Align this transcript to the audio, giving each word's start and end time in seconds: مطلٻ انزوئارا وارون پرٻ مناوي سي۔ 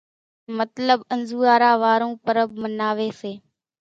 مطلٻ 0.57 0.99
انزوئارا 1.13 1.71
وارون 1.81 2.11
پرٻ 2.25 2.47
مناوي 2.61 3.09
سي۔ 3.19 3.31